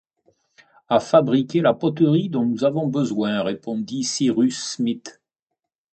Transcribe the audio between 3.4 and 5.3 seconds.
répondit Cyrus Smith